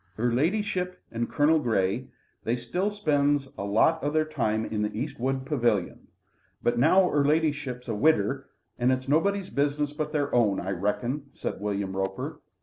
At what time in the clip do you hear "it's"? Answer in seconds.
8.79-9.07